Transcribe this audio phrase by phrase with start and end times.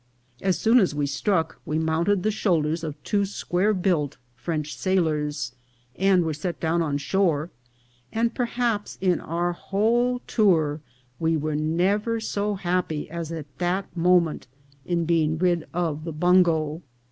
[0.41, 5.53] As soon as we struck we mounted the shoulders of two square built French sailors,
[5.95, 7.51] and were set down on shore,
[8.11, 10.81] and perhaps in our whole tour
[11.19, 14.47] we were never so happy as at that moment
[14.87, 16.81] in being rid of the bungo.